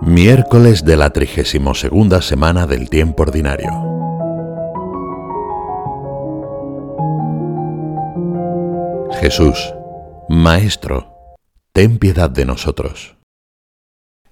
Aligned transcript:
Miércoles 0.00 0.84
de 0.84 0.96
la 0.96 1.10
32 1.10 2.24
semana 2.24 2.68
del 2.68 2.88
tiempo 2.88 3.24
ordinario. 3.24 3.68
Jesús, 9.20 9.74
Maestro, 10.28 11.12
ten 11.72 11.98
piedad 11.98 12.30
de 12.30 12.44
nosotros. 12.44 13.16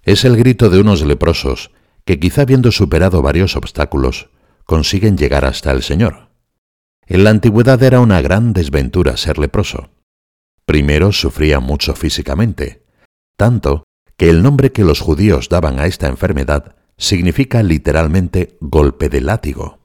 Es 0.02 0.24
el 0.24 0.37
grito 0.37 0.70
de 0.70 0.79
unos 0.79 1.05
leprosos 1.05 1.73
que 2.05 2.20
quizá 2.20 2.42
habiendo 2.42 2.70
superado 2.70 3.20
varios 3.20 3.56
obstáculos, 3.56 4.30
consiguen 4.64 5.19
llegar 5.19 5.45
hasta 5.45 5.73
el 5.73 5.83
Señor. 5.83 6.30
En 7.06 7.24
la 7.24 7.30
antigüedad 7.30 7.83
era 7.83 7.98
una 7.98 8.23
gran 8.23 8.52
desventura 8.52 9.16
ser 9.16 9.38
leproso. 9.38 9.91
Primero 10.64 11.10
sufría 11.10 11.59
mucho 11.59 11.96
físicamente, 11.96 12.84
tanto 13.37 13.85
que 14.16 14.30
el 14.30 14.43
nombre 14.43 14.73
que 14.73 14.84
los 14.84 15.01
judíos 15.01 15.48
daban 15.48 15.79
a 15.79 15.87
esta 15.87 16.09
enfermedad 16.09 16.77
significa 16.97 17.62
literalmente 17.62 18.57
golpe 18.61 19.09
de 19.09 19.20
látigo. 19.20 19.80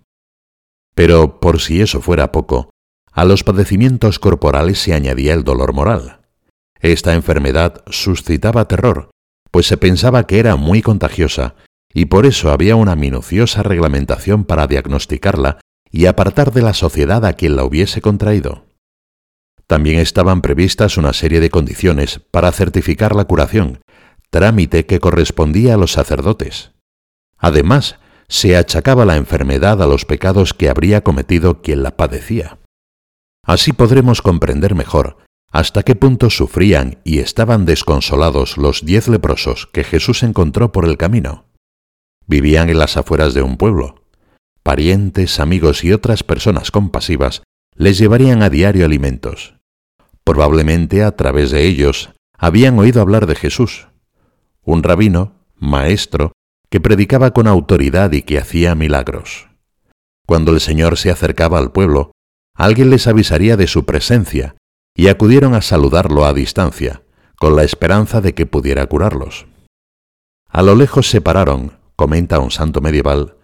Pero 0.95 1.39
por 1.39 1.59
si 1.59 1.81
eso 1.81 2.01
fuera 2.01 2.31
poco, 2.31 2.69
a 3.11 3.25
los 3.25 3.43
padecimientos 3.43 4.19
corporales 4.19 4.79
se 4.79 4.93
añadía 4.93 5.33
el 5.33 5.43
dolor 5.43 5.73
moral. 5.73 6.21
Esta 6.79 7.13
enfermedad 7.13 7.83
suscitaba 7.87 8.67
terror, 8.67 9.11
pues 9.51 9.67
se 9.67 9.77
pensaba 9.77 10.25
que 10.25 10.39
era 10.39 10.55
muy 10.55 10.81
contagiosa 10.81 11.55
y 11.93 12.05
por 12.05 12.25
eso 12.25 12.51
había 12.51 12.77
una 12.77 12.95
minuciosa 12.95 13.63
reglamentación 13.63 14.45
para 14.45 14.67
diagnosticarla 14.67 15.59
y 15.91 16.05
apartar 16.05 16.53
de 16.53 16.61
la 16.61 16.73
sociedad 16.73 17.25
a 17.25 17.33
quien 17.33 17.57
la 17.57 17.65
hubiese 17.65 18.01
contraído. 18.01 18.65
También 19.67 19.99
estaban 19.99 20.41
previstas 20.41 20.97
una 20.97 21.13
serie 21.13 21.41
de 21.41 21.49
condiciones 21.49 22.21
para 22.31 22.51
certificar 22.51 23.15
la 23.15 23.25
curación, 23.25 23.81
trámite 24.31 24.85
que 24.85 24.99
correspondía 24.99 25.75
a 25.75 25.77
los 25.77 25.91
sacerdotes. 25.91 26.71
Además, 27.37 27.99
se 28.27 28.55
achacaba 28.55 29.05
la 29.05 29.17
enfermedad 29.17 29.81
a 29.81 29.87
los 29.87 30.05
pecados 30.05 30.53
que 30.53 30.69
habría 30.69 31.03
cometido 31.03 31.61
quien 31.61 31.83
la 31.83 31.97
padecía. 31.97 32.59
Así 33.43 33.73
podremos 33.73 34.21
comprender 34.21 34.73
mejor 34.73 35.17
hasta 35.51 35.83
qué 35.83 35.95
punto 35.95 36.29
sufrían 36.29 36.99
y 37.03 37.19
estaban 37.19 37.65
desconsolados 37.65 38.57
los 38.57 38.85
diez 38.85 39.09
leprosos 39.09 39.67
que 39.67 39.83
Jesús 39.83 40.23
encontró 40.23 40.71
por 40.71 40.85
el 40.85 40.97
camino. 40.97 41.45
Vivían 42.25 42.69
en 42.69 42.79
las 42.79 42.95
afueras 42.95 43.33
de 43.33 43.41
un 43.41 43.57
pueblo. 43.57 44.05
Parientes, 44.63 45.41
amigos 45.41 45.83
y 45.83 45.91
otras 45.91 46.23
personas 46.23 46.71
compasivas 46.71 47.43
les 47.75 47.97
llevarían 47.97 48.43
a 48.43 48.49
diario 48.49 48.85
alimentos. 48.85 49.55
Probablemente 50.23 51.03
a 51.03 51.17
través 51.17 51.51
de 51.51 51.65
ellos 51.65 52.11
habían 52.37 52.79
oído 52.79 53.01
hablar 53.01 53.25
de 53.25 53.35
Jesús, 53.35 53.87
un 54.63 54.83
rabino, 54.83 55.33
maestro, 55.55 56.33
que 56.69 56.79
predicaba 56.79 57.31
con 57.31 57.47
autoridad 57.47 58.11
y 58.13 58.21
que 58.21 58.39
hacía 58.39 58.75
milagros. 58.75 59.49
Cuando 60.25 60.53
el 60.53 60.61
Señor 60.61 60.97
se 60.97 61.11
acercaba 61.11 61.59
al 61.59 61.71
pueblo, 61.71 62.11
alguien 62.55 62.89
les 62.89 63.07
avisaría 63.07 63.57
de 63.57 63.67
su 63.67 63.85
presencia 63.85 64.55
y 64.95 65.07
acudieron 65.07 65.53
a 65.53 65.61
saludarlo 65.61 66.25
a 66.25 66.33
distancia, 66.33 67.03
con 67.37 67.55
la 67.55 67.63
esperanza 67.63 68.21
de 68.21 68.33
que 68.33 68.45
pudiera 68.45 68.85
curarlos. 68.85 69.47
A 70.47 70.61
lo 70.61 70.75
lejos 70.75 71.09
se 71.09 71.21
pararon, 71.21 71.79
comenta 71.95 72.39
un 72.39 72.51
santo 72.51 72.81
medieval, 72.81 73.35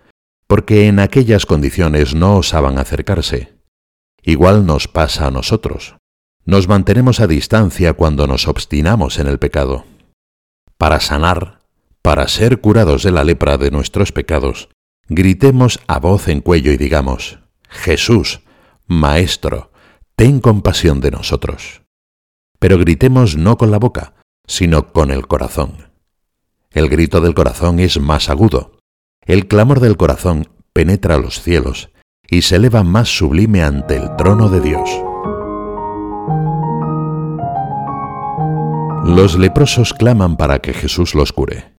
porque 0.48 0.88
en 0.88 1.00
aquellas 1.00 1.46
condiciones 1.46 2.16
no 2.16 2.38
osaban 2.38 2.78
acercarse. 2.78 3.58
Igual 4.24 4.66
nos 4.66 4.88
pasa 4.88 5.28
a 5.28 5.32
nosotros. 5.32 5.96
Nos 6.46 6.68
mantenemos 6.68 7.20
a 7.20 7.28
distancia 7.28 7.94
cuando 7.94 8.28
nos 8.28 8.48
obstinamos 8.48 9.20
en 9.20 9.28
el 9.28 9.40
pecado. 9.40 9.86
Para 10.78 11.00
sanar, 11.00 11.60
para 12.02 12.28
ser 12.28 12.62
curados 12.62 13.04
de 13.04 13.12
la 13.12 13.24
lepra 13.24 13.58
de 13.58 13.72
nuestros 13.72 14.12
pecados, 14.12 14.70
gritemos 15.10 15.80
a 15.88 16.00
voz 16.00 16.28
en 16.28 16.42
cuello 16.42 16.72
y 16.72 16.78
digamos, 16.78 17.40
Jesús, 17.68 18.42
Maestro, 18.86 19.72
ten 20.16 20.40
compasión 20.40 21.02
de 21.02 21.12
nosotros. 21.12 21.82
Pero 22.60 22.78
gritemos 22.78 23.38
no 23.38 23.58
con 23.58 23.72
la 23.72 23.80
boca, 23.80 24.14
sino 24.46 24.94
con 24.94 25.12
el 25.12 25.28
corazón. 25.28 25.92
El 26.72 26.90
grito 26.90 27.22
del 27.22 27.34
corazón 27.34 27.80
es 27.80 28.00
más 28.00 28.30
agudo. 28.30 28.78
El 29.26 29.48
clamor 29.48 29.80
del 29.80 29.98
corazón 29.98 30.48
penetra 30.74 31.18
los 31.18 31.42
cielos 31.42 31.90
y 32.30 32.44
se 32.44 32.58
eleva 32.58 32.84
más 32.84 33.10
sublime 33.10 33.64
ante 33.64 33.96
el 33.96 34.16
trono 34.16 34.50
de 34.50 34.62
Dios. 34.62 34.90
Los 39.08 39.38
leprosos 39.38 39.94
claman 39.94 40.36
para 40.36 40.60
que 40.60 40.74
Jesús 40.74 41.16
los 41.16 41.32
cure. 41.32 41.74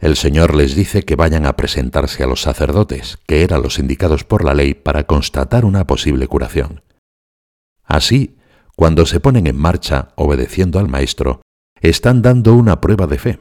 El 0.00 0.16
Señor 0.16 0.56
les 0.56 0.74
dice 0.74 1.04
que 1.04 1.14
vayan 1.14 1.46
a 1.46 1.54
presentarse 1.54 2.24
a 2.24 2.26
los 2.26 2.42
sacerdotes, 2.42 3.16
que 3.28 3.44
eran 3.44 3.62
los 3.62 3.78
indicados 3.78 4.24
por 4.24 4.44
la 4.44 4.54
ley 4.54 4.74
para 4.74 5.04
constatar 5.04 5.64
una 5.64 5.86
posible 5.86 6.26
curación. 6.26 6.82
Así, 7.84 8.38
cuando 8.74 9.06
se 9.06 9.20
ponen 9.20 9.46
en 9.46 9.56
marcha 9.56 10.08
obedeciendo 10.16 10.80
al 10.80 10.88
Maestro, 10.88 11.42
están 11.80 12.22
dando 12.22 12.54
una 12.54 12.80
prueba 12.80 13.06
de 13.06 13.18
fe 13.20 13.38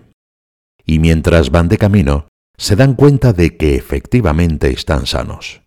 y 0.85 0.99
mientras 0.99 1.49
van 1.49 1.69
de 1.69 1.79
camino, 1.79 2.27
se 2.55 2.75
dan 2.75 2.93
cuenta 2.93 3.33
de 3.33 3.57
que 3.57 3.73
efectivamente 3.73 4.69
están 4.69 5.07
sanos. 5.07 5.63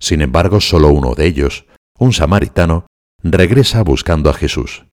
Sin 0.00 0.20
embargo, 0.20 0.60
solo 0.60 0.88
uno 0.88 1.14
de 1.14 1.26
ellos, 1.26 1.64
un 1.96 2.12
samaritano, 2.12 2.88
regresa 3.22 3.84
buscando 3.84 4.30
a 4.30 4.34
Jesús. 4.34 4.87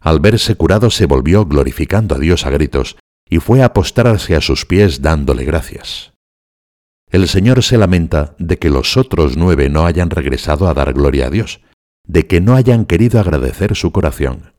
Al 0.00 0.18
verse 0.18 0.54
curado 0.54 0.90
se 0.90 1.06
volvió 1.06 1.44
glorificando 1.44 2.14
a 2.14 2.18
Dios 2.18 2.46
a 2.46 2.50
gritos 2.50 2.96
y 3.28 3.38
fue 3.38 3.62
a 3.62 3.72
postrarse 3.72 4.34
a 4.34 4.40
sus 4.40 4.66
pies 4.66 5.02
dándole 5.02 5.44
gracias. 5.44 6.12
El 7.10 7.28
Señor 7.28 7.62
se 7.62 7.76
lamenta 7.76 8.34
de 8.38 8.58
que 8.58 8.70
los 8.70 8.96
otros 8.96 9.36
nueve 9.36 9.68
no 9.68 9.84
hayan 9.84 10.10
regresado 10.10 10.68
a 10.68 10.74
dar 10.74 10.92
gloria 10.92 11.26
a 11.26 11.30
Dios, 11.30 11.60
de 12.06 12.26
que 12.26 12.40
no 12.40 12.54
hayan 12.54 12.86
querido 12.86 13.20
agradecer 13.20 13.76
su 13.76 13.92
corazón. 13.92 14.54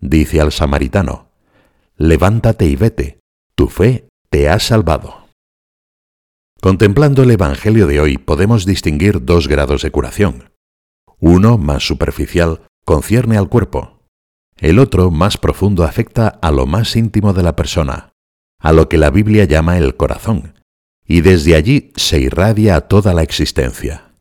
Dice 0.00 0.40
al 0.40 0.52
samaritano, 0.52 1.30
Levántate 1.96 2.66
y 2.66 2.74
vete, 2.74 3.20
tu 3.54 3.68
fe 3.68 4.08
te 4.28 4.48
ha 4.48 4.58
salvado. 4.58 5.28
Contemplando 6.60 7.22
el 7.22 7.30
Evangelio 7.30 7.86
de 7.86 8.00
hoy 8.00 8.18
podemos 8.18 8.66
distinguir 8.66 9.24
dos 9.24 9.46
grados 9.46 9.82
de 9.82 9.90
curación. 9.90 10.50
Uno, 11.20 11.58
más 11.58 11.86
superficial, 11.86 12.62
concierne 12.84 13.36
al 13.36 13.48
cuerpo. 13.48 13.93
El 14.56 14.78
otro, 14.78 15.10
más 15.10 15.36
profundo, 15.36 15.84
afecta 15.84 16.28
a 16.28 16.50
lo 16.50 16.66
más 16.66 16.96
íntimo 16.96 17.32
de 17.32 17.42
la 17.42 17.56
persona, 17.56 18.12
a 18.58 18.72
lo 18.72 18.88
que 18.88 18.98
la 18.98 19.10
Biblia 19.10 19.44
llama 19.44 19.78
el 19.78 19.96
corazón, 19.96 20.54
y 21.04 21.20
desde 21.20 21.54
allí 21.54 21.92
se 21.96 22.20
irradia 22.20 22.76
a 22.76 22.82
toda 22.82 23.14
la 23.14 23.22
existencia. 23.22 24.12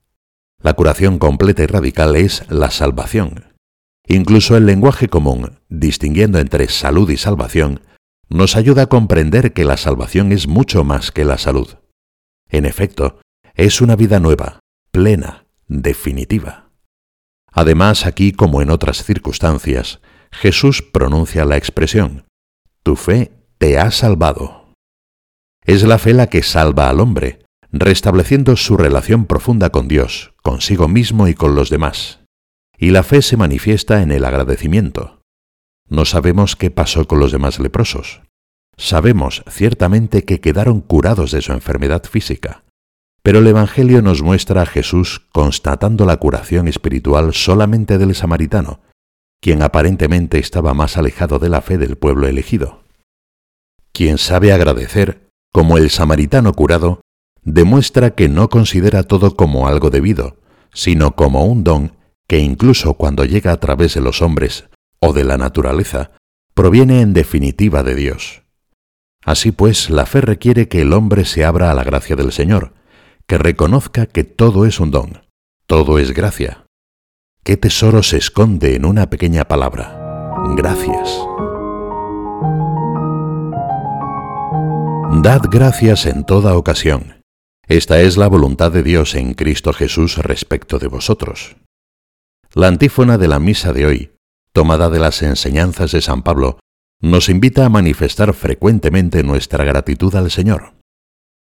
La 0.61 0.73
curación 0.73 1.19
completa 1.19 1.63
y 1.63 1.67
radical 1.67 2.15
es 2.15 2.49
la 2.49 2.71
salvación. 2.71 3.53
Incluso 4.07 4.57
el 4.57 4.65
lenguaje 4.65 5.07
común, 5.07 5.59
distinguiendo 5.69 6.39
entre 6.39 6.67
salud 6.67 7.09
y 7.09 7.17
salvación, 7.17 7.81
nos 8.29 8.55
ayuda 8.55 8.83
a 8.83 8.87
comprender 8.87 9.53
que 9.53 9.65
la 9.65 9.77
salvación 9.77 10.31
es 10.31 10.47
mucho 10.47 10.83
más 10.83 11.11
que 11.11 11.25
la 11.25 11.37
salud. 11.37 11.75
En 12.49 12.65
efecto, 12.65 13.19
es 13.55 13.81
una 13.81 13.95
vida 13.95 14.19
nueva, 14.19 14.59
plena, 14.91 15.45
definitiva. 15.67 16.71
Además, 17.51 18.05
aquí 18.05 18.31
como 18.31 18.61
en 18.61 18.71
otras 18.71 19.03
circunstancias, 19.03 20.01
Jesús 20.33 20.81
pronuncia 20.81 21.45
la 21.45 21.57
expresión, 21.57 22.25
Tu 22.81 22.95
fe 22.95 23.31
te 23.59 23.77
ha 23.77 23.91
salvado. 23.91 24.73
Es 25.63 25.83
la 25.83 25.99
fe 25.99 26.13
la 26.13 26.27
que 26.27 26.43
salva 26.43 26.89
al 26.89 26.99
hombre, 26.99 27.45
restableciendo 27.71 28.57
su 28.57 28.75
relación 28.75 29.25
profunda 29.25 29.69
con 29.69 29.87
Dios, 29.87 30.33
consigo 30.41 30.87
mismo 30.87 31.27
y 31.27 31.35
con 31.35 31.55
los 31.55 31.69
demás. 31.69 32.19
Y 32.77 32.89
la 32.89 33.03
fe 33.03 33.21
se 33.21 33.37
manifiesta 33.37 34.01
en 34.01 34.11
el 34.11 34.25
agradecimiento. 34.25 35.21
No 35.87 36.03
sabemos 36.03 36.55
qué 36.55 36.71
pasó 36.71 37.07
con 37.07 37.19
los 37.19 37.31
demás 37.31 37.59
leprosos. 37.59 38.21
Sabemos 38.75 39.43
ciertamente 39.49 40.25
que 40.25 40.41
quedaron 40.41 40.81
curados 40.81 41.31
de 41.31 41.41
su 41.41 41.53
enfermedad 41.53 42.03
física, 42.03 42.63
pero 43.21 43.39
el 43.39 43.47
Evangelio 43.47 44.01
nos 44.01 44.21
muestra 44.23 44.63
a 44.63 44.65
Jesús 44.65 45.21
constatando 45.31 46.05
la 46.05 46.17
curación 46.17 46.67
espiritual 46.67 47.33
solamente 47.33 47.97
del 47.97 48.15
samaritano, 48.15 48.81
quien 49.43 49.61
aparentemente 49.61 50.39
estaba 50.39 50.73
más 50.73 50.95
alejado 50.95 51.37
de 51.37 51.49
la 51.49 51.59
fe 51.59 51.77
del 51.77 51.97
pueblo 51.97 52.29
elegido. 52.29 52.81
Quien 53.91 54.17
sabe 54.17 54.53
agradecer, 54.53 55.27
como 55.51 55.77
el 55.77 55.89
samaritano 55.89 56.53
curado, 56.53 57.01
demuestra 57.43 58.11
que 58.11 58.29
no 58.29 58.47
considera 58.47 59.03
todo 59.03 59.35
como 59.35 59.67
algo 59.67 59.89
debido, 59.89 60.37
sino 60.73 61.17
como 61.17 61.43
un 61.43 61.65
don 61.65 61.91
que 62.25 62.39
incluso 62.39 62.93
cuando 62.93 63.25
llega 63.25 63.51
a 63.51 63.59
través 63.59 63.95
de 63.95 63.99
los 63.99 64.21
hombres 64.21 64.69
o 65.01 65.11
de 65.11 65.25
la 65.25 65.37
naturaleza, 65.37 66.11
proviene 66.53 67.01
en 67.01 67.11
definitiva 67.11 67.83
de 67.83 67.95
Dios. 67.95 68.43
Así 69.25 69.51
pues, 69.51 69.89
la 69.89 70.05
fe 70.05 70.21
requiere 70.21 70.69
que 70.69 70.79
el 70.79 70.93
hombre 70.93 71.25
se 71.25 71.43
abra 71.43 71.69
a 71.69 71.73
la 71.73 71.83
gracia 71.83 72.15
del 72.15 72.31
Señor, 72.31 72.71
que 73.27 73.37
reconozca 73.37 74.05
que 74.05 74.23
todo 74.23 74.65
es 74.65 74.79
un 74.79 74.91
don, 74.91 75.27
todo 75.67 75.99
es 75.99 76.13
gracia. 76.13 76.62
¿Qué 77.45 77.57
tesoro 77.57 78.03
se 78.03 78.15
esconde 78.15 78.75
en 78.75 78.85
una 78.85 79.09
pequeña 79.09 79.43
palabra? 79.43 79.99
Gracias. 80.55 81.09
Dad 85.21 85.41
gracias 85.51 86.05
en 86.05 86.25
toda 86.25 86.55
ocasión. 86.55 87.21
Esta 87.67 87.99
es 87.99 88.15
la 88.15 88.29
voluntad 88.29 88.71
de 88.71 88.81
Dios 88.81 89.13
en 89.15 89.33
Cristo 89.33 89.73
Jesús 89.73 90.19
respecto 90.19 90.79
de 90.79 90.87
vosotros. 90.87 91.57
La 92.53 92.67
antífona 92.67 93.17
de 93.17 93.27
la 93.27 93.39
misa 93.39 93.73
de 93.73 93.87
hoy, 93.87 94.11
tomada 94.53 94.89
de 94.89 94.99
las 94.99 95.21
enseñanzas 95.21 95.91
de 95.91 95.99
San 95.99 96.23
Pablo, 96.23 96.59
nos 97.01 97.27
invita 97.27 97.65
a 97.65 97.69
manifestar 97.69 98.33
frecuentemente 98.33 99.21
nuestra 99.21 99.65
gratitud 99.65 100.15
al 100.15 100.31
Señor. 100.31 100.75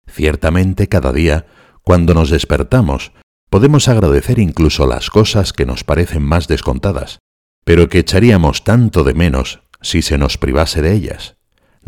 Ciertamente 0.07 0.87
cada 0.87 1.11
día, 1.11 1.47
cuando 1.83 2.13
nos 2.13 2.29
despertamos, 2.29 3.11
podemos 3.49 3.87
agradecer 3.87 4.39
incluso 4.39 4.87
las 4.87 5.09
cosas 5.09 5.53
que 5.53 5.65
nos 5.65 5.83
parecen 5.83 6.23
más 6.23 6.47
descontadas, 6.47 7.19
pero 7.65 7.89
que 7.89 7.99
echaríamos 7.99 8.63
tanto 8.63 9.03
de 9.03 9.13
menos 9.13 9.61
si 9.81 10.01
se 10.01 10.17
nos 10.17 10.37
privase 10.37 10.81
de 10.81 10.93
ellas 10.93 11.39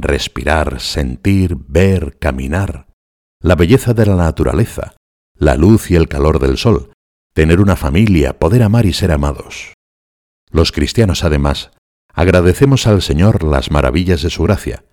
respirar, 0.02 0.80
sentir, 0.80 1.58
ver, 1.68 2.18
caminar, 2.20 2.88
la 3.42 3.56
belleza 3.56 3.94
de 3.94 4.06
la 4.06 4.16
naturaleza, 4.16 4.96
la 5.36 5.56
luz 5.56 5.92
y 5.92 5.96
el 5.96 6.08
calor 6.08 6.40
del 6.40 6.58
sol, 6.58 6.92
tener 7.34 7.60
una 7.60 7.76
familia, 7.76 8.40
poder 8.40 8.64
amar 8.64 8.86
y 8.86 8.94
ser 8.94 9.12
amados. 9.12 9.74
Los 10.50 10.72
cristianos, 10.72 11.24
además, 11.24 11.72
agradecemos 12.14 12.88
al 12.88 13.02
Señor 13.02 13.44
las 13.44 13.72
maravillas 13.72 14.22
de 14.22 14.30
su 14.30 14.44
gracia, 14.44 14.86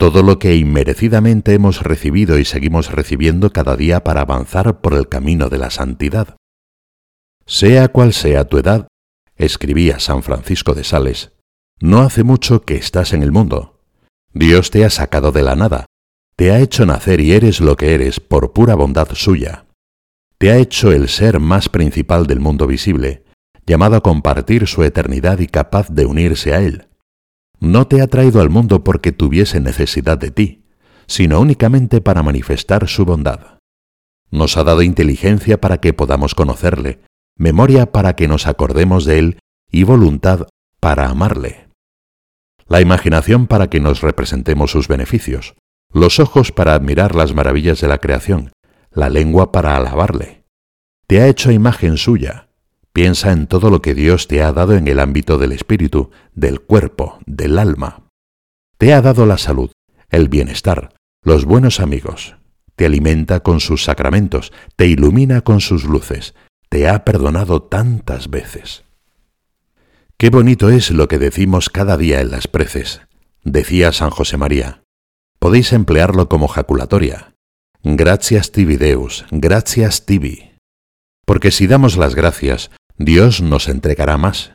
todo 0.00 0.22
lo 0.22 0.38
que 0.38 0.56
inmerecidamente 0.56 1.52
hemos 1.52 1.82
recibido 1.82 2.38
y 2.38 2.46
seguimos 2.46 2.90
recibiendo 2.90 3.52
cada 3.52 3.76
día 3.76 4.02
para 4.02 4.22
avanzar 4.22 4.80
por 4.80 4.94
el 4.94 5.10
camino 5.10 5.50
de 5.50 5.58
la 5.58 5.68
santidad. 5.68 6.38
Sea 7.44 7.88
cual 7.88 8.14
sea 8.14 8.46
tu 8.46 8.56
edad, 8.56 8.88
escribía 9.36 10.00
San 10.00 10.22
Francisco 10.22 10.72
de 10.72 10.84
Sales, 10.84 11.32
no 11.80 12.00
hace 12.00 12.24
mucho 12.24 12.62
que 12.62 12.76
estás 12.76 13.12
en 13.12 13.22
el 13.22 13.30
mundo, 13.30 13.82
Dios 14.32 14.70
te 14.70 14.86
ha 14.86 14.90
sacado 14.90 15.32
de 15.32 15.42
la 15.42 15.54
nada, 15.54 15.84
te 16.34 16.50
ha 16.50 16.60
hecho 16.60 16.86
nacer 16.86 17.20
y 17.20 17.32
eres 17.32 17.60
lo 17.60 17.76
que 17.76 17.94
eres 17.94 18.20
por 18.20 18.54
pura 18.54 18.76
bondad 18.76 19.08
suya. 19.12 19.66
Te 20.38 20.50
ha 20.50 20.56
hecho 20.56 20.92
el 20.92 21.10
ser 21.10 21.40
más 21.40 21.68
principal 21.68 22.26
del 22.26 22.40
mundo 22.40 22.66
visible, 22.66 23.24
llamado 23.66 23.96
a 23.96 24.00
compartir 24.00 24.66
su 24.66 24.82
eternidad 24.82 25.40
y 25.40 25.46
capaz 25.46 25.90
de 25.90 26.06
unirse 26.06 26.54
a 26.54 26.62
Él. 26.62 26.86
No 27.60 27.86
te 27.86 28.02
ha 28.02 28.06
traído 28.06 28.40
al 28.40 28.50
mundo 28.50 28.82
porque 28.82 29.12
tuviese 29.12 29.60
necesidad 29.60 30.18
de 30.18 30.30
ti, 30.30 30.64
sino 31.06 31.40
únicamente 31.40 32.00
para 32.00 32.22
manifestar 32.22 32.88
su 32.88 33.04
bondad. 33.04 33.58
Nos 34.30 34.56
ha 34.56 34.64
dado 34.64 34.82
inteligencia 34.82 35.60
para 35.60 35.78
que 35.78 35.92
podamos 35.92 36.34
conocerle, 36.34 37.00
memoria 37.36 37.92
para 37.92 38.16
que 38.16 38.28
nos 38.28 38.46
acordemos 38.46 39.04
de 39.04 39.18
Él 39.18 39.38
y 39.70 39.84
voluntad 39.84 40.48
para 40.80 41.08
amarle 41.08 41.70
la 42.70 42.80
imaginación 42.80 43.48
para 43.48 43.68
que 43.68 43.80
nos 43.80 44.00
representemos 44.00 44.70
sus 44.70 44.86
beneficios, 44.86 45.54
los 45.92 46.20
ojos 46.20 46.52
para 46.52 46.72
admirar 46.72 47.16
las 47.16 47.34
maravillas 47.34 47.80
de 47.80 47.88
la 47.88 47.98
creación, 47.98 48.52
la 48.92 49.08
lengua 49.08 49.50
para 49.50 49.74
alabarle. 49.74 50.44
Te 51.08 51.20
ha 51.20 51.26
hecho 51.26 51.50
imagen 51.50 51.96
suya. 51.96 52.49
Piensa 52.92 53.32
en 53.32 53.46
todo 53.46 53.70
lo 53.70 53.82
que 53.82 53.94
Dios 53.94 54.26
te 54.26 54.42
ha 54.42 54.52
dado 54.52 54.74
en 54.74 54.88
el 54.88 54.98
ámbito 54.98 55.38
del 55.38 55.52
espíritu, 55.52 56.10
del 56.34 56.60
cuerpo, 56.60 57.18
del 57.26 57.58
alma. 57.58 58.08
Te 58.78 58.92
ha 58.92 59.00
dado 59.00 59.26
la 59.26 59.38
salud, 59.38 59.70
el 60.08 60.28
bienestar, 60.28 60.94
los 61.22 61.44
buenos 61.44 61.80
amigos. 61.80 62.36
Te 62.74 62.86
alimenta 62.86 63.40
con 63.40 63.60
sus 63.60 63.84
sacramentos, 63.84 64.52
te 64.74 64.86
ilumina 64.86 65.42
con 65.42 65.60
sus 65.60 65.84
luces, 65.84 66.34
te 66.68 66.88
ha 66.88 67.04
perdonado 67.04 67.62
tantas 67.62 68.30
veces. 68.30 68.84
Qué 70.16 70.30
bonito 70.30 70.68
es 70.70 70.90
lo 70.90 71.06
que 71.08 71.18
decimos 71.18 71.70
cada 71.70 71.96
día 71.96 72.20
en 72.20 72.30
las 72.30 72.48
preces, 72.48 73.02
decía 73.44 73.92
San 73.92 74.10
José 74.10 74.36
María. 74.36 74.82
Podéis 75.38 75.72
emplearlo 75.72 76.28
como 76.28 76.48
jaculatoria. 76.48 77.34
Gracias 77.82 78.52
tibi 78.52 78.76
Deus, 78.76 79.24
gracias 79.30 80.04
tibi. 80.04 80.50
Porque 81.24 81.50
si 81.50 81.66
damos 81.66 81.96
las 81.96 82.14
gracias, 82.14 82.70
Dios 83.02 83.40
nos 83.40 83.70
entregará 83.70 84.18
más. 84.18 84.52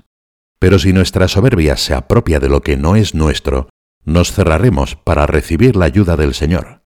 Pero 0.60 0.78
si 0.78 0.94
nuestra 0.94 1.28
soberbia 1.28 1.78
se 1.78 1.96
apropia 1.96 2.40
de 2.40 2.48
lo 2.48 2.62
que 2.62 2.78
no 2.78 2.96
es 2.96 3.16
nuestro, 3.16 3.70
nos 4.04 4.32
cerraremos 4.32 4.96
para 4.96 5.26
recibir 5.26 5.76
la 5.76 5.86
ayuda 5.86 6.16
del 6.16 6.36
Señor. 6.36 6.84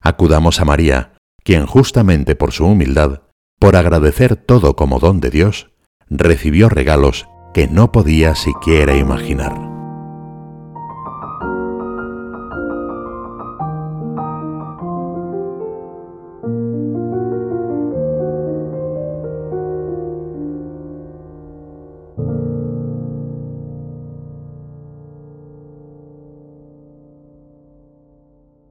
Acudamos 0.00 0.60
a 0.60 0.64
María, 0.64 1.14
quien 1.42 1.66
justamente 1.66 2.36
por 2.36 2.52
su 2.52 2.64
humildad, 2.64 3.22
por 3.58 3.74
agradecer 3.74 4.36
todo 4.36 4.76
como 4.76 5.00
don 5.00 5.18
de 5.20 5.30
Dios, 5.30 5.72
recibió 6.08 6.68
regalos 6.68 7.26
que 7.52 7.66
no 7.66 7.90
podía 7.90 8.36
siquiera 8.36 8.96
imaginar. 8.96 9.73